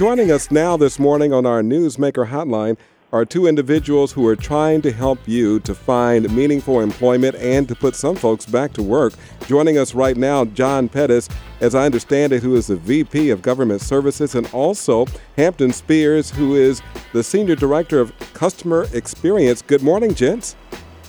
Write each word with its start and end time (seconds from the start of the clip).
Joining 0.00 0.30
us 0.32 0.50
now 0.50 0.78
this 0.78 0.98
morning 0.98 1.34
on 1.34 1.44
our 1.44 1.60
Newsmaker 1.60 2.26
hotline 2.28 2.78
are 3.12 3.26
two 3.26 3.46
individuals 3.46 4.12
who 4.12 4.26
are 4.26 4.34
trying 4.34 4.80
to 4.80 4.90
help 4.90 5.18
you 5.26 5.60
to 5.60 5.74
find 5.74 6.34
meaningful 6.34 6.80
employment 6.80 7.36
and 7.36 7.68
to 7.68 7.74
put 7.74 7.94
some 7.94 8.16
folks 8.16 8.46
back 8.46 8.72
to 8.72 8.82
work. 8.82 9.12
Joining 9.46 9.76
us 9.76 9.94
right 9.94 10.16
now, 10.16 10.46
John 10.46 10.88
Pettis, 10.88 11.28
as 11.60 11.74
I 11.74 11.84
understand 11.84 12.32
it, 12.32 12.42
who 12.42 12.56
is 12.56 12.68
the 12.68 12.76
VP 12.76 13.28
of 13.28 13.42
Government 13.42 13.82
Services, 13.82 14.34
and 14.34 14.48
also 14.54 15.04
Hampton 15.36 15.70
Spears, 15.70 16.30
who 16.30 16.54
is 16.54 16.80
the 17.12 17.22
Senior 17.22 17.54
Director 17.54 18.00
of 18.00 18.18
Customer 18.32 18.86
Experience. 18.94 19.60
Good 19.60 19.82
morning, 19.82 20.14
gents. 20.14 20.56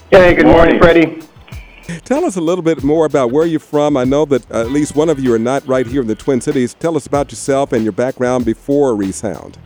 Hey, 0.10 0.36
good 0.36 0.48
morning, 0.48 0.80
Freddie. 0.80 1.22
Tell 2.06 2.26
us 2.26 2.36
a 2.36 2.42
little 2.42 2.62
bit 2.62 2.84
more 2.84 3.06
about 3.06 3.32
where 3.32 3.46
you're 3.46 3.60
from. 3.60 3.98
I 3.98 4.04
know 4.04 4.26
that 4.26 4.50
at 4.52 4.72
least 4.72 4.96
one 4.96 5.10
of 5.10 5.20
you 5.20 5.34
are 5.34 5.40
not 5.40 5.68
right 5.68 5.86
here 5.86 6.02
in 6.02 6.08
the 6.08 6.16
Twin 6.16 6.42
Cities. 6.42 6.74
Tell 6.74 6.96
us 6.96 7.06
about 7.06 7.32
yourself 7.32 7.74
and 7.74 7.84
your 7.84 7.92
background 7.94 8.46
before 8.46 8.96
Resound. 8.96 9.58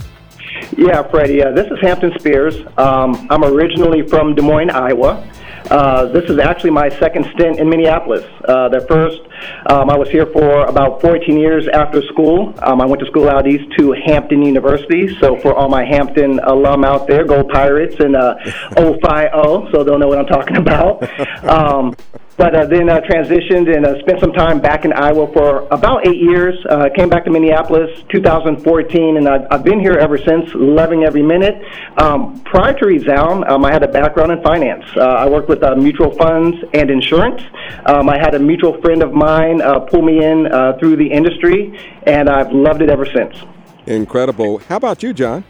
Yeah, 0.78 1.04
Freddie. 1.10 1.44
Uh, 1.44 1.52
this 1.52 1.68
is 1.68 1.78
Hampton 1.82 2.12
Spears. 2.20 2.56
Um, 2.78 3.28
I'm 3.30 3.44
originally 3.44 4.08
from 4.08 4.36
Des 4.36 4.42
Moines, 4.42 4.72
Iowa. 4.72 5.30
Uh, 5.70 6.06
this 6.08 6.30
is 6.30 6.38
actually 6.38 6.70
my 6.70 6.90
second 6.90 7.26
stint 7.34 7.60
in 7.60 7.70
Minneapolis. 7.70 8.24
Uh, 8.48 8.70
the 8.70 8.82
first, 8.82 9.22
um, 9.68 9.90
I 9.90 9.98
was 9.98 10.10
here 10.10 10.26
for 10.28 10.66
about 10.66 11.02
14 11.02 11.38
years 11.38 11.68
after 11.68 12.02
school. 12.04 12.54
Um, 12.62 12.82
I 12.82 12.86
went 12.86 13.00
to 13.00 13.08
school 13.08 13.30
out 13.30 13.48
east 13.48 13.66
to 13.78 13.94
Hampton 14.06 14.44
University. 14.44 15.16
So 15.20 15.38
for 15.38 15.56
all 15.56 15.68
my 15.68 15.84
Hampton 15.84 16.40
alum 16.40 16.84
out 16.84 17.08
there, 17.08 17.26
go 17.26 17.44
Pirates 17.44 17.96
and 18.00 18.16
uh, 18.16 18.36
050, 18.76 19.72
so 19.72 19.84
they'll 19.84 19.98
know 19.98 20.08
what 20.08 20.20
I'm 20.20 20.28
talking 20.28 20.58
about. 20.58 21.10
Um, 21.46 21.96
but 22.38 22.54
uh, 22.54 22.66
then 22.66 22.90
uh, 22.90 23.00
transitioned 23.02 23.74
and 23.74 23.86
uh, 23.86 24.00
spent 24.00 24.20
some 24.20 24.34
time 24.34 24.60
back 24.60 24.84
in 24.84 24.92
Iowa 24.94 25.32
for 25.32 25.68
about 25.72 26.06
eight 26.06 26.18
years. 26.18 26.56
Uh, 26.70 26.90
came 26.96 27.10
back 27.10 27.24
to 27.26 27.32
Minneapolis 27.32 27.90
2014, 28.10 29.18
and 29.18 29.28
I've, 29.28 29.48
I've 29.52 29.64
been 29.64 29.80
here 29.80 29.94
ever 29.94 30.18
since, 30.18 30.50
loving 30.54 31.04
every 31.04 31.24
minute. 31.24 31.56
Um, 31.98 32.42
prior 32.42 32.74
to 32.74 32.86
Resound, 32.86 33.46
um, 33.46 33.64
I 33.64 33.72
had 33.72 33.84
a 33.84 33.88
background 33.88 34.32
in 34.32 34.42
finance. 34.44 34.84
Uh, 34.96 35.02
I 35.02 35.30
worked 35.30 35.48
with 35.48 35.64
uh, 35.64 35.76
mutual 35.76 36.12
funds 36.18 36.58
and 36.74 36.90
insurance. 36.90 37.42
Um, 37.86 38.10
I 38.10 38.18
had 38.18 38.36
a 38.36 38.40
mutual 38.40 38.82
friend 38.82 39.02
of 39.02 39.14
mine 39.14 39.62
uh, 39.62 39.80
pull 39.80 40.02
me 40.02 40.24
in 40.24 40.52
uh, 40.52 40.78
through 40.78 40.98
the 40.98 41.08
industry, 41.08 41.80
and 42.04 42.30
I've 42.30 42.52
loved 42.52 42.82
it 42.82 42.90
ever 42.90 43.06
since. 43.06 43.36
Incredible. 43.88 44.58
How 44.60 44.78
about 44.78 45.04
you, 45.04 45.14
John? 45.14 45.44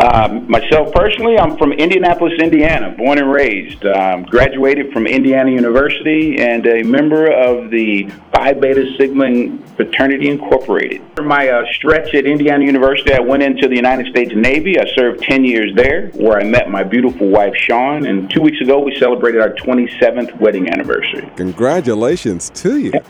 Um, 0.00 0.48
myself 0.48 0.92
personally, 0.92 1.38
I'm 1.38 1.56
from 1.56 1.72
Indianapolis, 1.72 2.34
Indiana, 2.38 2.94
born 2.96 3.18
and 3.18 3.30
raised. 3.32 3.84
Um, 3.84 4.22
graduated 4.24 4.92
from 4.92 5.06
Indiana 5.06 5.50
University 5.50 6.38
and 6.40 6.66
a 6.66 6.82
member 6.82 7.30
of 7.30 7.70
the 7.70 8.08
Phi 8.32 8.52
Beta 8.52 8.94
Sigma 8.96 9.58
Fraternity 9.76 10.28
Incorporated. 10.28 11.02
For 11.16 11.22
my 11.22 11.48
uh, 11.48 11.64
stretch 11.72 12.14
at 12.14 12.26
Indiana 12.26 12.64
University, 12.64 13.12
I 13.12 13.20
went 13.20 13.42
into 13.42 13.68
the 13.68 13.74
United 13.74 14.06
States 14.06 14.32
Navy. 14.34 14.78
I 14.78 14.86
served 14.94 15.22
10 15.22 15.44
years 15.44 15.74
there, 15.74 16.08
where 16.14 16.38
I 16.38 16.44
met 16.44 16.70
my 16.70 16.84
beautiful 16.84 17.28
wife, 17.28 17.54
Sean. 17.56 18.06
And 18.06 18.30
two 18.30 18.40
weeks 18.40 18.60
ago, 18.60 18.78
we 18.78 18.96
celebrated 18.98 19.40
our 19.40 19.50
27th 19.50 20.38
wedding 20.40 20.68
anniversary. 20.70 21.28
Congratulations 21.36 22.50
to 22.50 22.78
you. 22.78 22.92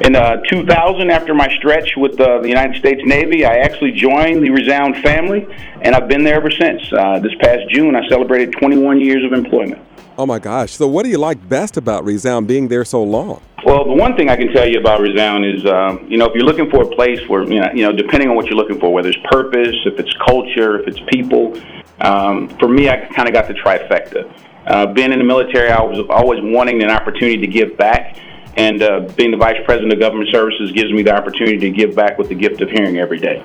In 0.00 0.16
uh, 0.16 0.36
2000, 0.48 1.10
after 1.10 1.34
my 1.34 1.54
stretch 1.56 1.92
with 1.96 2.18
uh, 2.18 2.40
the 2.40 2.48
United 2.48 2.78
States 2.78 3.02
Navy, 3.04 3.44
I 3.44 3.58
actually 3.58 3.92
joined 3.92 4.42
the 4.42 4.50
Resound 4.50 4.96
family 4.98 5.46
and 5.82 5.94
I've 5.94 6.08
been 6.08 6.24
there 6.24 6.36
ever 6.36 6.50
since. 6.50 6.80
Uh, 6.92 7.18
this 7.18 7.32
past 7.40 7.68
June, 7.70 7.94
I 7.94 8.08
celebrated 8.08 8.52
21 8.52 9.00
years 9.00 9.24
of 9.24 9.32
employment. 9.32 9.82
Oh 10.16 10.26
my 10.26 10.38
gosh! 10.38 10.72
So, 10.72 10.86
what 10.86 11.04
do 11.04 11.08
you 11.08 11.18
like 11.18 11.48
best 11.48 11.76
about 11.76 12.04
Resound 12.04 12.46
being 12.46 12.68
there 12.68 12.84
so 12.84 13.02
long? 13.02 13.42
Well, 13.64 13.84
the 13.84 13.92
one 13.92 14.16
thing 14.16 14.28
I 14.28 14.36
can 14.36 14.52
tell 14.52 14.68
you 14.68 14.78
about 14.78 15.00
Resound 15.00 15.44
is, 15.44 15.64
uh, 15.64 15.96
you 16.06 16.18
know, 16.18 16.26
if 16.26 16.34
you're 16.34 16.44
looking 16.44 16.68
for 16.70 16.82
a 16.82 16.86
place 16.86 17.26
where, 17.28 17.44
you 17.44 17.60
know, 17.60 17.70
you 17.72 17.82
know, 17.84 17.92
depending 17.92 18.28
on 18.28 18.36
what 18.36 18.46
you're 18.46 18.56
looking 18.56 18.78
for, 18.78 18.92
whether 18.92 19.08
it's 19.08 19.18
purpose, 19.30 19.76
if 19.86 19.98
it's 19.98 20.12
culture, 20.14 20.80
if 20.80 20.88
it's 20.88 21.00
people, 21.10 21.58
um, 22.00 22.48
for 22.58 22.68
me, 22.68 22.88
I 22.88 23.06
kind 23.06 23.28
of 23.28 23.34
got 23.34 23.48
the 23.48 23.54
trifecta. 23.54 24.30
Uh, 24.66 24.86
being 24.92 25.12
in 25.12 25.18
the 25.18 25.24
military, 25.24 25.70
I 25.70 25.80
was 25.82 26.04
always 26.10 26.40
wanting 26.42 26.82
an 26.82 26.90
opportunity 26.90 27.38
to 27.38 27.46
give 27.46 27.76
back, 27.76 28.18
and 28.56 28.82
uh, 28.82 29.00
being 29.16 29.30
the 29.30 29.36
vice 29.36 29.60
president 29.64 29.92
of 29.92 29.98
government 29.98 30.30
services 30.30 30.72
gives 30.72 30.92
me 30.92 31.02
the 31.02 31.14
opportunity 31.14 31.58
to 31.58 31.70
give 31.70 31.94
back 31.94 32.18
with 32.18 32.28
the 32.28 32.34
gift 32.34 32.60
of 32.60 32.70
hearing 32.70 32.98
every 32.98 33.18
day. 33.18 33.44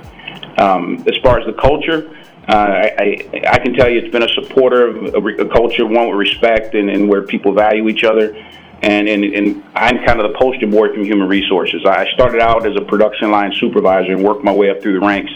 Um, 0.57 1.03
as 1.07 1.16
far 1.22 1.40
as 1.40 1.45
the 1.45 1.53
culture, 1.53 2.11
uh, 2.47 2.90
I, 2.97 3.25
I 3.50 3.59
can 3.59 3.74
tell 3.74 3.90
you 3.90 4.00
it's 4.00 4.12
been 4.12 4.24
a 4.24 4.30
supporter 4.30 4.88
of 4.88 5.25
a, 5.25 5.28
a 5.41 5.50
culture, 5.50 5.85
one 5.85 6.08
with 6.08 6.18
respect 6.18 6.75
and, 6.75 6.90
and 6.90 7.09
where 7.09 7.22
people 7.22 7.52
value 7.53 7.90
each 7.90 8.03
other. 8.03 8.35
And, 8.81 9.09
and, 9.09 9.24
and 9.24 9.63
I'm 9.75 10.06
kind 10.06 10.22
of 10.22 10.31
the 10.31 10.38
poster 10.38 10.68
boy 10.68 10.94
from 10.94 11.03
human 11.03 11.28
resources. 11.28 11.84
I 11.85 12.08
started 12.13 12.40
out 12.41 12.66
as 12.66 12.75
a 12.78 12.85
production 12.85 13.31
line 13.31 13.52
supervisor 13.53 14.13
and 14.13 14.24
worked 14.24 14.44
my 14.44 14.53
way 14.53 14.69
up 14.69 14.81
through 14.81 15.00
the 15.00 15.06
ranks. 15.06 15.31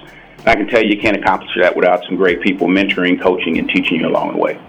I 0.45 0.55
can 0.55 0.67
tell 0.67 0.81
you, 0.81 0.95
you 0.95 1.01
can't 1.01 1.17
accomplish 1.17 1.51
that 1.59 1.75
without 1.75 2.03
some 2.05 2.15
great 2.15 2.41
people 2.41 2.67
mentoring, 2.67 3.21
coaching, 3.21 3.57
and 3.57 3.67
teaching 3.69 3.99
you 3.99 4.07
along 4.07 4.33
the 4.33 4.37
way. 4.37 4.59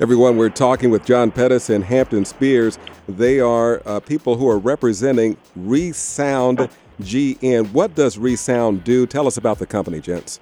Everyone, 0.00 0.36
we're 0.36 0.48
talking 0.50 0.90
with 0.90 1.04
John 1.04 1.30
Pettis 1.30 1.70
and 1.70 1.84
Hampton 1.84 2.24
Spears. 2.24 2.78
They 3.08 3.40
are 3.40 3.82
uh, 3.86 4.00
people 4.00 4.36
who 4.36 4.48
are 4.48 4.58
representing 4.58 5.36
Resound 5.56 6.68
GN. 7.00 7.72
What 7.72 7.94
does 7.94 8.18
Resound 8.18 8.84
do? 8.84 9.06
Tell 9.06 9.26
us 9.26 9.36
about 9.36 9.58
the 9.58 9.66
company, 9.66 10.00
gents. 10.00 10.40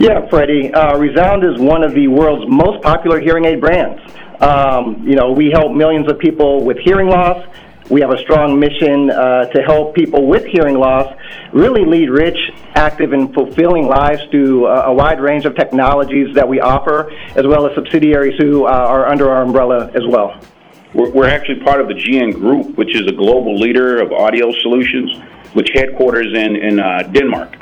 Yeah, 0.00 0.26
Freddie. 0.30 0.72
Uh, 0.72 0.96
Resound 0.96 1.44
is 1.44 1.60
one 1.60 1.84
of 1.84 1.92
the 1.92 2.08
world's 2.08 2.50
most 2.50 2.82
popular 2.82 3.20
hearing 3.20 3.44
aid 3.44 3.60
brands. 3.60 4.00
Um, 4.40 5.06
you 5.06 5.14
know, 5.14 5.30
we 5.30 5.50
help 5.50 5.72
millions 5.72 6.10
of 6.10 6.18
people 6.18 6.64
with 6.64 6.78
hearing 6.78 7.08
loss. 7.08 7.46
We 7.90 8.00
have 8.00 8.10
a 8.10 8.16
strong 8.16 8.58
mission 8.58 9.10
uh, 9.10 9.44
to 9.50 9.60
help 9.60 9.94
people 9.94 10.26
with 10.26 10.46
hearing 10.46 10.78
loss 10.78 11.14
really 11.52 11.84
lead 11.84 12.08
rich, 12.08 12.38
active, 12.76 13.12
and 13.12 13.34
fulfilling 13.34 13.88
lives 13.88 14.22
through 14.30 14.68
uh, 14.68 14.84
a 14.86 14.94
wide 14.94 15.20
range 15.20 15.44
of 15.44 15.54
technologies 15.54 16.34
that 16.34 16.48
we 16.48 16.60
offer, 16.60 17.12
as 17.36 17.46
well 17.46 17.66
as 17.66 17.74
subsidiaries 17.74 18.40
who 18.40 18.64
uh, 18.64 18.70
are 18.70 19.06
under 19.06 19.30
our 19.30 19.42
umbrella 19.42 19.90
as 19.94 20.06
well. 20.08 20.40
We're, 20.94 21.10
we're 21.10 21.28
actually 21.28 21.60
part 21.60 21.78
of 21.78 21.88
the 21.88 21.94
GN 21.94 22.32
Group, 22.32 22.78
which 22.78 22.96
is 22.96 23.06
a 23.06 23.12
global 23.12 23.54
leader 23.54 24.00
of 24.00 24.12
audio 24.12 24.50
solutions, 24.60 25.18
which 25.52 25.68
headquarters 25.74 26.32
in, 26.34 26.56
in 26.56 26.80
uh, 26.80 27.02
Denmark. 27.02 27.58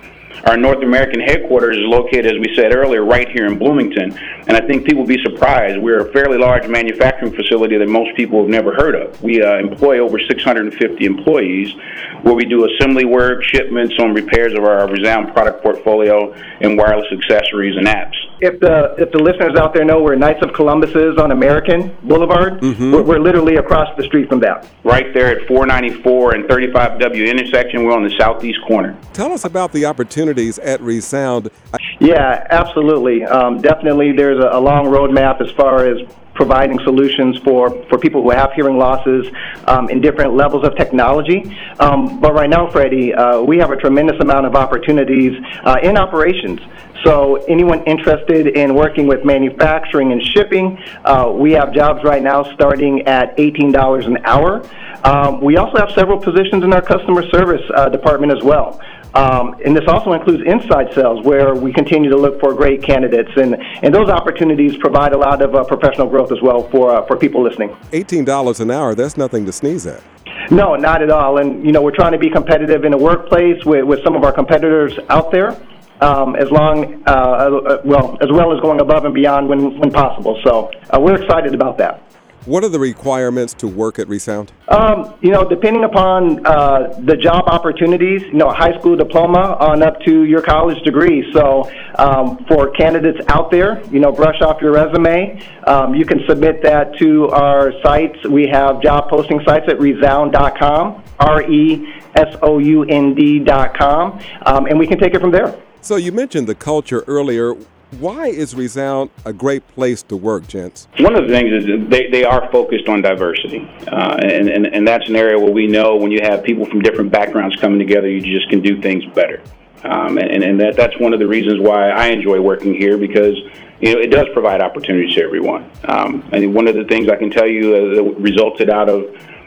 Our 0.47 0.57
North 0.57 0.83
American 0.83 1.21
headquarters 1.21 1.77
is 1.77 1.85
located, 1.85 2.27
as 2.27 2.39
we 2.39 2.55
said 2.55 2.75
earlier, 2.75 3.05
right 3.05 3.29
here 3.29 3.47
in 3.47 3.59
Bloomington. 3.59 4.17
And 4.47 4.57
I 4.57 4.67
think 4.67 4.85
people 4.85 5.03
will 5.03 5.09
be 5.09 5.23
surprised. 5.23 5.79
We're 5.79 6.09
a 6.09 6.13
fairly 6.13 6.39
large 6.39 6.67
manufacturing 6.69 7.33
facility 7.33 7.77
that 7.77 7.89
most 7.89 8.17
people 8.17 8.41
have 8.41 8.49
never 8.49 8.75
heard 8.75 8.95
of. 8.95 9.21
We 9.23 9.43
uh, 9.43 9.59
employ 9.59 9.99
over 9.99 10.19
650 10.19 11.05
employees 11.05 11.75
where 12.23 12.35
we 12.35 12.45
do 12.45 12.67
assembly 12.67 13.05
work, 13.05 13.43
shipments 13.45 13.95
on 14.01 14.15
repairs 14.15 14.55
of 14.55 14.65
our 14.65 14.89
Resound 14.89 15.33
product 15.33 15.63
portfolio, 15.63 16.33
and 16.61 16.79
wireless 16.79 17.07
accessories 17.13 17.77
and 17.77 17.87
apps. 17.87 18.15
If 18.41 18.61
the 18.61 18.95
if 18.99 19.11
the 19.11 19.19
listeners 19.19 19.57
out 19.57 19.75
there 19.75 19.85
know 19.85 20.01
where 20.01 20.15
Knights 20.15 20.43
of 20.43 20.53
Columbus 20.53 20.91
is 20.91 21.19
on 21.19 21.33
American 21.33 21.97
Boulevard, 22.05 22.61
mm-hmm. 22.61 22.93
we're, 22.93 23.03
we're, 23.03 23.19
literally 23.19 23.57
across 23.57 23.95
the 23.97 24.05
street 24.05 24.29
from 24.29 24.39
that. 24.41 24.69
Right 24.85 25.13
there 25.13 25.27
at 25.27 25.47
494 25.49 26.35
and 26.37 26.45
35W 26.45 27.29
intersection. 27.29 27.85
We're 27.85 27.93
on 27.93 28.05
the 28.05 28.17
southeast 28.17 28.61
corner. 28.67 28.97
Tell 29.13 29.33
us 29.33 29.45
about 29.45 29.73
the 29.73 29.87
opportunities 29.87 30.59
at 30.61 30.81
Resound. 30.81 31.51
Yeah, 31.99 32.47
absolutely. 32.51 33.25
Um, 33.25 33.61
definitely, 33.61 34.13
there's 34.13 34.43
a, 34.43 34.51
a 34.53 34.61
long 34.61 34.87
roadmap 34.87 35.41
as 35.41 35.51
far 35.53 35.87
as 35.87 35.99
providing 36.39 36.79
solutions 36.85 37.37
for, 37.39 37.71
for 37.89 37.99
people 37.99 38.23
who 38.23 38.31
have 38.31 38.53
hearing 38.53 38.79
losses 38.79 39.27
um, 39.67 39.91
in 39.91 40.01
different 40.01 40.35
levels 40.35 40.65
of 40.65 40.77
technology. 40.77 41.43
Um, 41.81 42.21
but 42.21 42.33
right 42.33 42.49
now, 42.49 42.71
Freddie, 42.71 43.13
uh, 43.13 43.43
we 43.43 43.59
have 43.59 43.73
a 43.73 43.77
tremendous 43.77 44.19
amount 44.21 44.47
of 44.47 44.55
opportunities 44.55 45.33
uh, 45.65 45.79
in 45.83 45.99
operations. 45.99 46.61
So 47.05 47.37
anyone 47.49 47.85
interested 47.85 48.49
in 48.49 48.75
working 48.75 49.07
with 49.07 49.25
manufacturing 49.25 50.13
and 50.13 50.23
shipping, 50.23 50.79
uh, 51.05 51.33
we 51.33 51.53
have 51.53 51.73
jobs 51.73 52.03
right 52.05 52.23
now 52.23 52.43
starting 52.55 53.07
at 53.07 53.37
$18 53.37 54.07
an 54.07 54.19
hour. 54.25 54.63
Um, 55.05 55.41
we 55.41 55.57
also 55.57 55.79
have 55.79 55.91
several 55.95 56.19
positions 56.19 56.65
in 56.65 56.73
our 56.73 56.83
customer 56.83 57.29
service 57.31 57.63
uh, 57.75 57.89
department 57.89 58.33
as 58.33 58.43
well. 58.43 58.81
Um, 59.15 59.57
and 59.65 59.75
this 59.75 59.85
also 59.89 60.13
includes 60.13 60.43
inside 60.47 60.93
sales, 60.95 61.25
where 61.25 61.55
we 61.55 61.73
continue 61.73 62.11
to 62.11 62.17
look 62.17 62.39
for 62.41 62.53
great 62.55 62.83
candidates, 62.83 63.31
and, 63.37 63.57
and 63.83 63.95
those 63.95 64.11
opportunities 64.11 64.77
provide 64.77 65.13
a 65.13 65.19
lot 65.19 65.41
of 65.41 65.55
uh, 65.55 65.65
professional 65.65 66.09
growth 66.09 66.31
as 66.31 66.43
well 66.43 66.69
for 66.69 66.95
uh, 66.95 67.07
for 67.07 67.17
people 67.17 67.43
listening. 67.43 67.75
Eighteen 67.93 68.25
dollars 68.25 68.61
an 68.61 68.71
hour—that's 68.71 69.17
nothing 69.17 69.47
to 69.47 69.53
sneeze 69.53 69.87
at. 69.87 70.03
No, 70.51 70.77
not 70.77 71.03
at 71.03 71.11
all. 71.11 71.39
And 71.39 71.65
you 71.65 71.73
know, 71.73 71.83
we're 71.83 71.95
trying 71.95 72.13
to 72.13 72.19
be 72.19 72.31
competitive 72.31 72.85
in 72.85 72.93
the 72.93 72.99
workplace 72.99 73.65
with, 73.65 73.85
with 73.85 74.03
some 74.05 74.15
of 74.15 74.25
our 74.25 74.33
competitors 74.33 74.99
out 75.09 75.31
there. 75.31 75.59
Um, 76.01 76.37
as 76.37 76.51
long, 76.51 77.03
uh, 77.07 77.11
uh 77.11 77.83
well, 77.85 78.17
as 78.21 78.31
well 78.31 78.55
as 78.55 78.61
going 78.61 78.81
above 78.81 79.05
and 79.05 79.15
beyond 79.15 79.49
when, 79.49 79.79
when 79.79 79.91
possible. 79.91 80.41
So 80.45 80.71
uh, 80.91 81.01
we're 81.01 81.21
excited 81.21 81.55
about 81.55 81.79
that. 81.79 82.03
What 82.49 82.65
are 82.65 82.71
the 82.71 82.79
requirements 82.79 83.53
to 83.55 83.69
work 83.69 83.99
at 83.99 84.09
Resound? 84.09 84.53
Um, 84.69 85.15
you 85.21 85.31
know, 85.31 85.47
depending 85.47 85.85
upon 85.85 86.47
uh, 86.47 86.99
the 87.01 87.15
job 87.15 87.47
opportunities, 87.47 88.23
you 88.23 88.33
know, 88.33 88.49
a 88.49 88.55
high 88.55 88.79
school 88.79 88.97
diploma 88.97 89.59
on 89.61 89.83
up 89.83 90.01
to 90.07 90.25
your 90.25 90.41
college 90.41 90.83
degree. 90.83 91.31
So, 91.35 91.71
um, 91.97 92.43
for 92.47 92.71
candidates 92.71 93.19
out 93.29 93.51
there, 93.51 93.85
you 93.89 94.01
know, 94.01 94.13
brush 94.13 94.41
off 94.41 94.63
your 94.63 94.73
resume. 94.73 95.45
Um, 95.67 95.95
you 95.95 96.07
can 96.07 96.25
submit 96.27 96.63
that 96.63 96.97
to 97.01 97.29
our 97.29 97.73
sites. 97.83 98.27
We 98.27 98.49
have 98.49 98.81
job 98.81 99.11
posting 99.11 99.43
sites 99.45 99.67
at 99.69 99.79
resound.com, 99.79 101.05
R 101.19 101.43
E 101.43 101.93
S 102.15 102.35
O 102.41 102.59
U 102.59 102.85
N 102.85 103.15
D.com, 103.15 104.21
um, 104.47 104.65
and 104.65 104.79
we 104.79 104.87
can 104.87 104.99
take 104.99 105.13
it 105.13 105.21
from 105.21 105.33
there. 105.33 105.55
So 105.81 105.97
you 105.97 106.13
mentioned 106.13 106.47
the 106.47 106.55
culture 106.55 107.05
earlier. 107.07 107.55
Why 108.01 108.27
is 108.27 108.55
Resound 108.55 109.11
a 109.25 109.33
great 109.33 109.67
place 109.69 110.03
to 110.05 110.17
work, 110.17 110.47
gents? 110.47 110.89
One 110.99 111.17
of 111.17 111.27
the 111.27 111.33
things 111.33 111.65
is 111.65 111.89
they, 111.89 112.11
they 112.11 112.25
are 112.25 112.51
focused 112.53 112.89
on 112.89 113.01
diversity. 113.01 113.61
Uh, 113.87 114.19
and, 114.21 114.49
and, 114.49 114.67
and 114.67 114.87
that's 114.87 115.09
an 115.09 115.17
area 115.17 115.39
where 115.39 115.53
we 115.53 115.67
know 115.67 115.97
when 115.97 116.11
you 116.11 116.21
have 116.23 116.45
people 116.45 116.67
from 116.67 116.81
different 116.81 117.11
backgrounds 117.11 117.57
coming 117.57 117.79
together, 117.79 118.09
you 118.09 118.21
just 118.21 118.51
can 118.51 118.61
do 118.61 118.83
things 118.83 119.05
better. 119.15 119.43
Um, 119.85 120.19
and 120.19 120.43
and 120.43 120.61
that, 120.61 120.77
that's 120.77 120.99
one 120.99 121.13
of 121.13 121.21
the 121.21 121.27
reasons 121.27 121.61
why 121.61 121.91
I 121.91 122.09
enjoy 122.09 122.41
working 122.41 122.75
here 122.75 122.99
because 122.99 123.37
you 123.81 123.95
know 123.95 124.01
it 124.01 124.11
does 124.11 124.27
provide 124.33 124.61
opportunities 124.61 125.15
to 125.15 125.23
everyone. 125.23 125.71
Um, 125.85 126.29
and 126.33 126.53
one 126.53 126.67
of 126.67 126.75
the 126.75 126.85
things 126.85 127.09
I 127.09 127.17
can 127.17 127.31
tell 127.31 127.47
you 127.47 127.75
uh, 127.75 127.95
that 127.95 128.15
resulted 128.19 128.71
out 128.71 128.89
of 128.89 129.05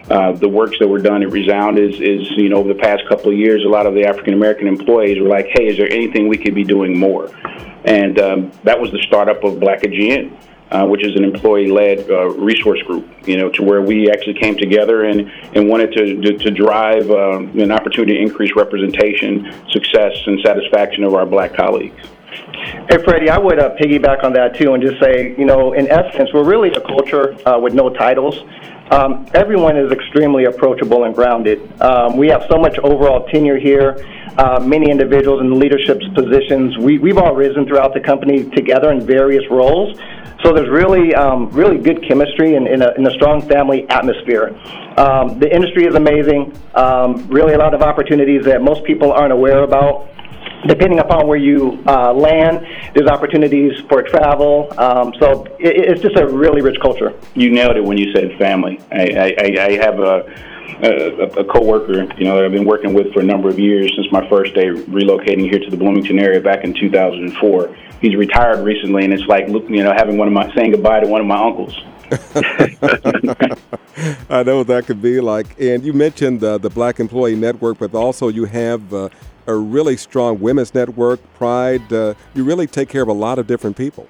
uh, 0.10 0.32
the 0.34 0.50
works 0.50 0.78
that 0.80 0.88
were 0.88 1.00
done 1.00 1.24
at 1.24 1.32
Resound 1.32 1.78
is, 1.78 1.96
is, 2.02 2.30
you 2.32 2.50
know, 2.50 2.58
over 2.58 2.74
the 2.74 2.80
past 2.80 3.04
couple 3.08 3.32
of 3.32 3.38
years, 3.38 3.64
a 3.64 3.70
lot 3.70 3.86
of 3.86 3.94
the 3.94 4.06
African 4.06 4.34
American 4.34 4.68
employees 4.68 5.20
were 5.22 5.30
like, 5.30 5.48
hey, 5.54 5.68
is 5.68 5.78
there 5.78 5.92
anything 5.92 6.28
we 6.28 6.38
could 6.38 6.56
be 6.56 6.64
doing 6.64 6.98
more? 6.98 7.30
And 7.86 8.20
um, 8.20 8.52
that 8.64 8.80
was 8.80 8.92
the 8.92 9.02
startup 9.08 9.44
of 9.44 9.60
Black 9.60 9.84
at 9.84 9.92
Uh, 10.72 10.86
which 10.88 11.04
is 11.04 11.14
an 11.18 11.26
employee-led 11.26 12.10
uh, 12.10 12.30
resource 12.40 12.82
group, 12.84 13.06
you 13.28 13.36
know, 13.36 13.50
to 13.50 13.62
where 13.62 13.82
we 13.82 14.10
actually 14.10 14.40
came 14.40 14.56
together 14.56 15.04
and, 15.04 15.30
and 15.54 15.68
wanted 15.68 15.92
to, 15.92 16.04
to, 16.22 16.38
to 16.38 16.50
drive 16.50 17.12
uh, 17.12 17.40
an 17.66 17.72
opportunity 17.74 18.14
to 18.14 18.22
increase 18.22 18.56
representation, 18.56 19.52
success, 19.70 20.14
and 20.28 20.40
satisfaction 20.40 21.04
of 21.04 21.14
our 21.14 21.26
black 21.26 21.54
colleagues. 21.54 22.02
Hey, 22.90 23.04
Freddie, 23.04 23.30
I 23.30 23.38
would 23.38 23.60
uh, 23.60 23.76
piggyback 23.76 24.24
on 24.24 24.32
that 24.40 24.56
too 24.56 24.74
and 24.74 24.82
just 24.82 24.98
say, 25.02 25.36
you 25.38 25.44
know, 25.44 25.74
in 25.74 25.92
essence, 25.92 26.30
we're 26.34 26.46
really 26.46 26.72
a 26.72 26.80
culture 26.80 27.36
uh, 27.46 27.60
with 27.60 27.74
no 27.74 27.90
titles. 27.90 28.36
Um, 28.92 29.26
everyone 29.34 29.78
is 29.78 29.90
extremely 29.90 30.44
approachable 30.44 31.06
and 31.06 31.16
grounded. 31.16 31.82
Um, 31.82 32.18
we 32.18 32.28
have 32.28 32.46
so 32.52 32.58
much 32.58 32.78
overall 32.80 33.26
tenure 33.28 33.58
here. 33.58 34.06
Uh, 34.38 34.60
many 34.60 34.92
individuals 34.92 35.40
in 35.40 35.58
leadership 35.58 36.02
positions. 36.14 36.78
We, 36.78 37.00
we've 37.00 37.18
all 37.18 37.34
risen 37.34 37.66
throughout 37.66 37.94
the 37.94 38.02
company 38.02 38.44
together 38.50 38.92
in 38.92 39.06
various 39.06 39.50
roles. 39.50 39.98
So 40.44 40.52
there's 40.52 40.70
really, 40.70 41.16
um, 41.16 41.50
really 41.52 41.78
good 41.78 42.06
chemistry 42.06 42.56
and 42.56 42.68
in, 42.68 42.82
a, 42.82 43.12
strong 43.12 43.48
family 43.48 43.88
atmosphere. 43.90 44.60
Um, 44.98 45.40
the 45.40 45.54
industry 45.54 45.86
is 45.86 45.96
amazing. 45.96 46.54
Um, 46.76 47.28
really, 47.30 47.54
a 47.54 47.58
lot 47.58 47.74
of 47.74 47.82
opportunities 47.82 48.44
that 48.44 48.62
most 48.62 48.84
people 48.84 49.14
aren't 49.14 49.32
aware 49.32 49.64
about 49.64 50.10
depending 50.68 51.00
upon 51.00 51.28
where 51.28 51.38
you 51.38 51.84
uh, 51.88 52.14
land, 52.14 52.66
there's 52.94 53.10
opportunities 53.10 53.74
for 53.90 54.04
travel. 54.04 54.72
Um, 54.78 55.14
so 55.20 55.46
it, 55.60 55.90
it's 55.90 56.02
just 56.02 56.18
a 56.18 56.28
really 56.28 56.62
rich 56.62 56.80
culture. 56.82 57.14
You 57.36 57.52
nailed 57.52 57.78
it 57.78 57.84
when 57.84 57.98
you 57.98 58.14
said 58.14 58.38
family. 58.38 58.80
I, 58.92 59.36
I, 59.38 59.56
I 59.60 59.72
have 59.84 60.00
a, 60.00 60.24
a, 60.84 61.42
a 61.42 61.46
coworker, 61.46 62.04
you 62.18 62.26
know, 62.26 62.36
that 62.36 62.46
I've 62.46 62.52
been 62.52 62.66
working 62.66 62.94
with 62.94 63.14
for 63.14 63.22
a 63.22 63.24
number 63.24 63.50
of 63.50 63.60
years 63.60 63.92
since 63.96 64.08
my 64.12 64.28
first 64.30 64.54
day 64.54 64.68
relocating 64.68 65.50
here 65.50 65.60
to 65.60 65.70
the 65.70 65.78
Bloomington 65.78 66.20
area 66.20 66.42
back 66.42 66.64
in 66.64 66.74
2004. 66.74 67.78
He's 68.02 68.16
retired 68.16 68.66
recently, 68.66 69.06
and 69.06 69.14
it's 69.14 69.26
like, 69.28 69.48
you 69.48 69.84
know, 69.84 69.94
having 69.96 70.18
one 70.18 70.28
of 70.28 70.34
my 70.34 70.54
saying 70.56 70.72
goodbye 70.72 71.02
to 71.02 71.08
one 71.08 71.22
of 71.22 71.28
my 71.28 71.42
uncles. 71.42 71.80
I 74.30 74.44
know 74.44 74.58
what 74.58 74.68
that 74.68 74.84
could 74.86 75.02
be 75.02 75.22
like. 75.22 75.60
And 75.60 75.84
you 75.84 75.94
mentioned 75.94 76.44
uh, 76.44 76.58
the 76.58 76.70
Black 76.70 77.00
Employee 77.00 77.36
Network, 77.36 77.78
but 77.78 77.94
also 77.94 78.28
you 78.28 78.46
have 78.46 78.94
uh, 78.94 79.10
a 79.48 79.56
really 79.56 79.98
strong 79.98 80.40
women's 80.40 80.74
network, 80.74 81.20
Pride. 81.34 81.92
Uh, 81.92 82.14
you 82.34 82.44
really 82.44 82.68
take 82.68 82.90
care 82.90 83.02
of 83.02 83.08
a 83.08 83.14
lot 83.14 83.40
of 83.40 83.48
different 83.48 83.78
people. 83.78 84.08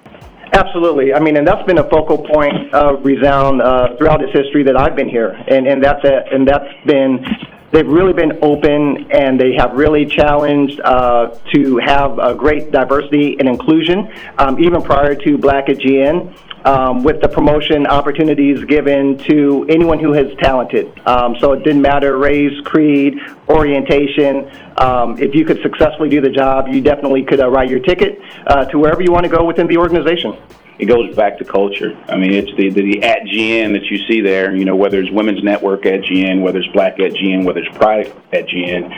Absolutely. 0.52 1.14
I 1.14 1.20
mean, 1.20 1.36
and 1.38 1.46
that's 1.46 1.64
been 1.66 1.78
a 1.78 1.88
focal 1.88 2.18
point 2.18 2.72
of 2.74 3.04
Resound 3.04 3.62
uh, 3.62 3.96
throughout 3.96 4.22
its 4.22 4.32
history 4.32 4.62
that 4.64 4.76
I've 4.76 4.94
been 4.94 5.08
here, 5.08 5.30
and 5.48 5.66
and 5.66 5.82
that's 5.82 6.04
a, 6.04 6.24
and 6.30 6.46
that's 6.46 6.68
been 6.86 7.24
they've 7.72 7.88
really 7.88 8.12
been 8.12 8.38
open 8.42 9.10
and 9.10 9.40
they 9.40 9.54
have 9.54 9.72
really 9.72 10.06
challenged 10.06 10.80
uh, 10.80 11.36
to 11.54 11.78
have 11.78 12.18
a 12.18 12.34
great 12.34 12.70
diversity 12.70 13.36
and 13.38 13.48
inclusion. 13.48 14.12
Um, 14.38 14.62
even 14.62 14.82
prior 14.82 15.14
to 15.14 15.38
Black 15.38 15.68
at 15.68 15.78
GN, 15.78 16.34
um, 16.64 17.02
with 17.02 17.20
the 17.20 17.28
promotion 17.28 17.86
opportunities 17.86 18.64
given 18.64 19.18
to 19.18 19.66
anyone 19.68 19.98
who 19.98 20.14
is 20.14 20.36
talented. 20.38 20.92
Um, 21.06 21.36
so 21.40 21.52
it 21.52 21.64
didn't 21.64 21.82
matter 21.82 22.16
race, 22.16 22.58
creed, 22.64 23.18
orientation. 23.48 24.50
Um, 24.76 25.18
if 25.18 25.34
you 25.34 25.44
could 25.44 25.60
successfully 25.62 26.08
do 26.08 26.20
the 26.20 26.30
job, 26.30 26.68
you 26.68 26.80
definitely 26.80 27.24
could 27.24 27.40
uh, 27.40 27.48
write 27.48 27.68
your 27.68 27.80
ticket 27.80 28.20
uh, 28.46 28.64
to 28.66 28.78
wherever 28.78 29.02
you 29.02 29.12
want 29.12 29.24
to 29.24 29.30
go 29.30 29.44
within 29.44 29.66
the 29.66 29.76
organization. 29.76 30.36
It 30.82 30.86
goes 30.86 31.14
back 31.14 31.38
to 31.38 31.44
culture. 31.44 31.96
I 32.08 32.16
mean, 32.16 32.32
it's 32.32 32.50
the, 32.56 32.68
the, 32.68 32.82
the 32.82 33.02
at 33.04 33.20
GN 33.22 33.72
that 33.74 33.84
you 33.84 34.04
see 34.08 34.20
there. 34.20 34.52
You 34.52 34.64
know, 34.64 34.74
whether 34.74 34.98
it's 34.98 35.12
Women's 35.12 35.40
Network 35.44 35.86
at 35.86 36.00
GN, 36.00 36.42
whether 36.42 36.58
it's 36.58 36.66
Black 36.72 36.98
at 36.98 37.12
GN, 37.12 37.44
whether 37.44 37.60
it's 37.60 37.76
Pride 37.78 38.12
at 38.32 38.48
GN, 38.48 38.90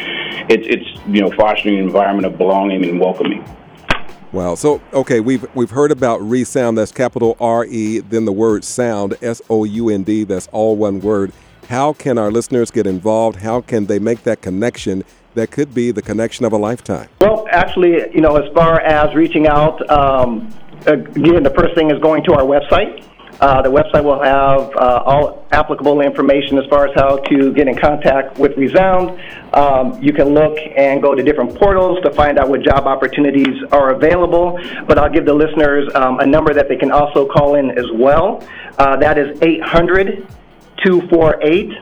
it's 0.48 0.66
it's 0.66 1.06
you 1.06 1.20
know 1.20 1.30
fostering 1.32 1.78
an 1.78 1.84
environment 1.84 2.24
of 2.24 2.38
belonging 2.38 2.86
and 2.86 2.98
welcoming. 2.98 3.44
Wow. 4.32 4.54
So, 4.54 4.80
okay, 4.94 5.20
we've 5.20 5.46
we've 5.54 5.72
heard 5.72 5.90
about 5.90 6.22
resound. 6.22 6.78
That's 6.78 6.90
capital 6.90 7.36
R 7.38 7.66
E, 7.66 7.98
then 7.98 8.24
the 8.24 8.32
word 8.32 8.64
sound, 8.64 9.18
S 9.20 9.42
O 9.50 9.64
U 9.64 9.90
N 9.90 10.04
D. 10.04 10.24
That's 10.24 10.46
all 10.52 10.76
one 10.76 11.00
word. 11.00 11.32
How 11.68 11.92
can 11.92 12.16
our 12.16 12.30
listeners 12.30 12.70
get 12.70 12.86
involved? 12.86 13.40
How 13.40 13.60
can 13.60 13.84
they 13.84 13.98
make 13.98 14.22
that 14.22 14.40
connection? 14.40 15.04
That 15.34 15.50
could 15.50 15.74
be 15.74 15.90
the 15.90 16.00
connection 16.00 16.46
of 16.46 16.52
a 16.52 16.56
lifetime. 16.56 17.10
Well, 17.20 17.46
actually, 17.50 18.10
you 18.14 18.22
know, 18.22 18.36
as 18.36 18.50
far 18.54 18.80
as 18.80 19.14
reaching 19.14 19.48
out, 19.48 19.90
um, 19.90 20.48
again, 20.86 21.42
the 21.42 21.54
first 21.56 21.74
thing 21.74 21.90
is 21.90 21.98
going 22.00 22.24
to 22.24 22.32
our 22.34 22.42
website. 22.42 23.04
Uh, 23.40 23.60
the 23.62 23.70
website 23.70 24.04
will 24.04 24.22
have 24.22 24.70
uh, 24.76 25.02
all 25.04 25.46
applicable 25.50 26.00
information 26.00 26.56
as 26.56 26.64
far 26.70 26.86
as 26.86 26.94
how 26.94 27.16
to 27.16 27.52
get 27.52 27.66
in 27.66 27.76
contact 27.76 28.38
with 28.38 28.56
Resound. 28.56 29.20
Um, 29.52 30.00
you 30.00 30.12
can 30.12 30.28
look 30.28 30.56
and 30.76 31.02
go 31.02 31.14
to 31.14 31.22
different 31.22 31.56
portals 31.56 32.00
to 32.04 32.12
find 32.12 32.38
out 32.38 32.48
what 32.48 32.62
job 32.62 32.86
opportunities 32.86 33.62
are 33.72 33.90
available. 33.90 34.58
But 34.86 34.98
I'll 34.98 35.10
give 35.10 35.26
the 35.26 35.34
listeners 35.34 35.92
um, 35.94 36.20
a 36.20 36.26
number 36.26 36.54
that 36.54 36.68
they 36.68 36.76
can 36.76 36.92
also 36.92 37.26
call 37.26 37.56
in 37.56 37.76
as 37.76 37.86
well. 37.92 38.46
Uh, 38.78 38.96
that 38.96 39.18
is 39.18 39.36
800 39.42 40.28
248 40.84 41.72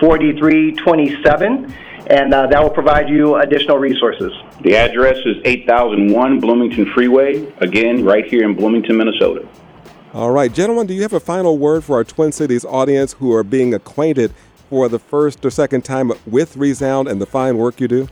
4327 0.00 1.74
and 2.06 2.32
uh, 2.32 2.46
that 2.46 2.62
will 2.62 2.70
provide 2.70 3.08
you 3.08 3.36
additional 3.36 3.78
resources. 3.78 4.32
The 4.60 4.76
address 4.76 5.18
is 5.24 5.36
8001 5.44 6.40
Bloomington 6.40 6.86
Freeway, 6.92 7.52
again, 7.58 8.04
right 8.04 8.24
here 8.24 8.44
in 8.44 8.54
Bloomington, 8.54 8.96
Minnesota. 8.96 9.46
All 10.14 10.30
right, 10.30 10.52
gentlemen, 10.52 10.86
do 10.86 10.94
you 10.94 11.02
have 11.02 11.12
a 11.12 11.20
final 11.20 11.58
word 11.58 11.84
for 11.84 11.96
our 11.96 12.04
Twin 12.04 12.32
Cities 12.32 12.64
audience 12.64 13.14
who 13.14 13.32
are 13.32 13.44
being 13.44 13.74
acquainted 13.74 14.32
for 14.70 14.88
the 14.88 14.98
first 14.98 15.44
or 15.44 15.50
second 15.50 15.84
time 15.84 16.12
with 16.24 16.56
Resound 16.56 17.08
and 17.08 17.20
the 17.20 17.26
fine 17.26 17.58
work 17.58 17.80
you 17.80 17.88
do? 17.88 18.08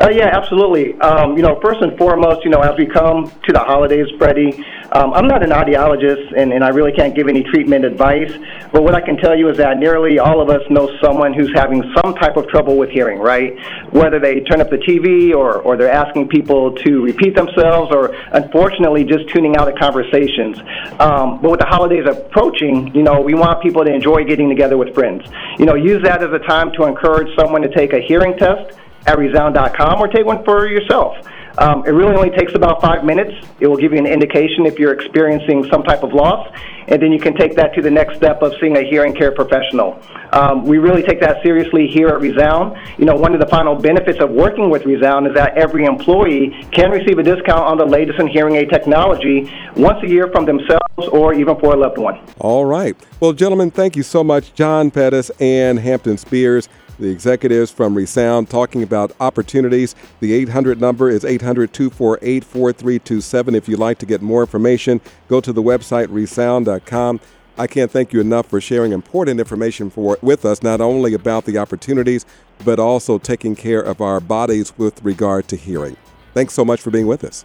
Uh, 0.00 0.10
yeah, 0.10 0.28
absolutely. 0.32 0.98
Um, 1.00 1.36
you 1.36 1.42
know, 1.42 1.58
first 1.60 1.80
and 1.80 1.96
foremost, 1.98 2.44
you 2.44 2.50
know, 2.50 2.60
as 2.60 2.76
we 2.78 2.86
come 2.86 3.30
to 3.46 3.52
the 3.52 3.58
holidays, 3.58 4.06
Freddie, 4.18 4.64
um, 4.92 5.12
I'm 5.12 5.26
not 5.26 5.42
an 5.42 5.50
audiologist 5.50 6.32
and, 6.36 6.52
and 6.52 6.64
I 6.64 6.68
really 6.68 6.92
can't 6.92 7.14
give 7.14 7.28
any 7.28 7.42
treatment 7.42 7.84
advice, 7.84 8.32
but 8.72 8.82
what 8.82 8.94
I 8.94 9.00
can 9.00 9.16
tell 9.16 9.36
you 9.36 9.48
is 9.50 9.56
that 9.58 9.78
nearly 9.78 10.18
all 10.18 10.40
of 10.40 10.48
us 10.48 10.62
know 10.70 10.88
someone 11.02 11.34
who's 11.34 11.52
having 11.54 11.82
some 11.96 12.14
type 12.14 12.36
of 12.36 12.48
trouble 12.48 12.78
with 12.78 12.90
hearing, 12.90 13.18
right? 13.18 13.58
Whether 13.92 14.18
they 14.18 14.40
turn 14.40 14.60
up 14.60 14.70
the 14.70 14.78
TV 14.78 15.34
or, 15.34 15.60
or 15.60 15.76
they're 15.76 15.90
asking 15.90 16.28
people 16.28 16.74
to 16.76 17.02
repeat 17.02 17.34
themselves 17.34 17.92
or 17.92 18.14
unfortunately 18.32 19.04
just 19.04 19.28
tuning 19.28 19.56
out 19.56 19.68
of 19.68 19.74
conversations. 19.78 20.58
Um, 21.00 21.40
but 21.42 21.50
with 21.50 21.60
the 21.60 21.66
holidays 21.66 22.06
approaching, 22.06 22.94
you 22.94 23.02
know, 23.02 23.20
we 23.20 23.34
want 23.34 23.62
people 23.62 23.84
to 23.84 23.92
enjoy 23.92 24.24
getting 24.24 24.48
together 24.48 24.78
with 24.78 24.94
friends. 24.94 25.28
You 25.58 25.66
know, 25.66 25.74
use 25.74 26.02
that 26.04 26.22
as 26.22 26.32
a 26.32 26.38
time 26.46 26.72
to 26.72 26.84
encourage 26.84 27.28
someone 27.36 27.62
to 27.62 27.68
take 27.68 27.92
a 27.92 28.00
hearing 28.00 28.38
test 28.38 28.78
at 29.06 29.18
resound.com 29.18 30.00
or 30.00 30.08
take 30.08 30.26
one 30.26 30.44
for 30.44 30.66
yourself. 30.66 31.16
Um, 31.58 31.84
it 31.86 31.90
really 31.90 32.14
only 32.14 32.30
takes 32.30 32.54
about 32.54 32.80
five 32.80 33.04
minutes. 33.04 33.34
It 33.58 33.66
will 33.66 33.76
give 33.76 33.92
you 33.92 33.98
an 33.98 34.06
indication 34.06 34.64
if 34.64 34.78
you're 34.78 34.92
experiencing 34.92 35.68
some 35.68 35.82
type 35.82 36.04
of 36.04 36.12
loss, 36.12 36.48
and 36.86 37.02
then 37.02 37.10
you 37.10 37.18
can 37.18 37.34
take 37.34 37.56
that 37.56 37.74
to 37.74 37.82
the 37.82 37.90
next 37.90 38.16
step 38.16 38.42
of 38.42 38.52
seeing 38.60 38.76
a 38.76 38.82
hearing 38.82 39.12
care 39.12 39.32
professional. 39.32 40.00
Um, 40.32 40.64
we 40.64 40.78
really 40.78 41.02
take 41.02 41.20
that 41.20 41.42
seriously 41.42 41.88
here 41.88 42.08
at 42.08 42.20
Resound. 42.20 42.76
You 42.96 43.06
know, 43.06 43.16
one 43.16 43.34
of 43.34 43.40
the 43.40 43.46
final 43.46 43.74
benefits 43.74 44.20
of 44.20 44.30
working 44.30 44.70
with 44.70 44.84
Resound 44.84 45.26
is 45.26 45.34
that 45.34 45.58
every 45.58 45.84
employee 45.84 46.54
can 46.70 46.92
receive 46.92 47.18
a 47.18 47.24
discount 47.24 47.62
on 47.62 47.76
the 47.76 47.86
latest 47.86 48.20
in 48.20 48.28
hearing 48.28 48.54
aid 48.54 48.70
technology 48.70 49.52
once 49.76 49.98
a 50.04 50.08
year 50.08 50.28
from 50.28 50.44
themselves 50.44 51.08
or 51.10 51.34
even 51.34 51.58
for 51.58 51.74
a 51.74 51.76
loved 51.76 51.98
one. 51.98 52.20
All 52.38 52.66
right. 52.66 52.96
Well, 53.18 53.32
gentlemen, 53.32 53.72
thank 53.72 53.96
you 53.96 54.04
so 54.04 54.22
much, 54.22 54.54
John 54.54 54.92
Pettis 54.92 55.30
and 55.40 55.80
Hampton 55.80 56.18
Spears 56.18 56.68
the 56.98 57.08
executives 57.10 57.70
from 57.70 57.94
Resound 57.94 58.50
talking 58.50 58.82
about 58.82 59.12
opportunities. 59.20 59.94
The 60.20 60.32
800 60.32 60.80
number 60.80 61.08
is 61.08 61.24
800 61.24 61.72
248 61.72 62.44
4327. 62.44 63.54
If 63.54 63.68
you'd 63.68 63.78
like 63.78 63.98
to 63.98 64.06
get 64.06 64.22
more 64.22 64.42
information, 64.42 65.00
go 65.28 65.40
to 65.40 65.52
the 65.52 65.62
website 65.62 66.08
resound.com. 66.10 67.20
I 67.56 67.66
can't 67.66 67.90
thank 67.90 68.12
you 68.12 68.20
enough 68.20 68.46
for 68.46 68.60
sharing 68.60 68.92
important 68.92 69.40
information 69.40 69.90
for, 69.90 70.16
with 70.22 70.44
us, 70.44 70.62
not 70.62 70.80
only 70.80 71.12
about 71.12 71.44
the 71.44 71.58
opportunities, 71.58 72.24
but 72.64 72.78
also 72.78 73.18
taking 73.18 73.56
care 73.56 73.80
of 73.80 74.00
our 74.00 74.20
bodies 74.20 74.72
with 74.78 75.02
regard 75.02 75.48
to 75.48 75.56
hearing. 75.56 75.96
Thanks 76.34 76.54
so 76.54 76.64
much 76.64 76.80
for 76.80 76.90
being 76.90 77.08
with 77.08 77.24
us. 77.24 77.44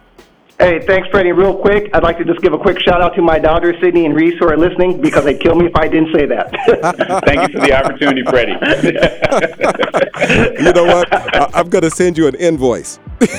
Hey, 0.64 0.80
thanks, 0.80 1.06
Freddie. 1.10 1.32
Real 1.32 1.54
quick, 1.54 1.90
I'd 1.92 2.02
like 2.02 2.16
to 2.16 2.24
just 2.24 2.40
give 2.40 2.54
a 2.54 2.58
quick 2.58 2.80
shout 2.80 3.02
out 3.02 3.14
to 3.16 3.20
my 3.20 3.38
daughter, 3.38 3.74
Sydney 3.82 4.06
and 4.06 4.16
Reese, 4.16 4.38
who 4.38 4.48
are 4.48 4.56
listening 4.56 4.98
because 4.98 5.24
they'd 5.24 5.38
kill 5.38 5.54
me 5.56 5.66
if 5.66 5.76
I 5.76 5.88
didn't 5.88 6.14
say 6.14 6.24
that. 6.24 7.22
Thank 7.26 7.52
you 7.52 7.60
for 7.60 7.66
the 7.66 7.74
opportunity, 7.74 8.22
Freddie. 8.22 8.52
you 10.64 10.72
know 10.72 10.84
what? 10.86 11.12
I- 11.12 11.60
am 11.60 11.68
going 11.68 11.82
to 11.82 11.90
send 11.90 12.16
you 12.16 12.28
an 12.28 12.34
invoice. 12.36 12.98
Thanks, 13.20 13.34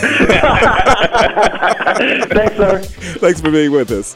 sir. 2.58 2.82
Thanks 3.18 3.42
for 3.42 3.50
being 3.50 3.72
with 3.72 3.90
us. 3.90 4.16